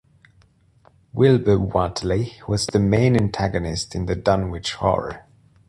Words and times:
Wilbur 1.13 1.59
Whately 1.59 2.33
was 2.47 2.65
the 2.65 2.79
main 2.79 3.15
antagonist 3.15 3.93
in 3.93 4.07
the 4.07 4.15
Dunwich 4.15 4.73
Horror. 4.77 5.27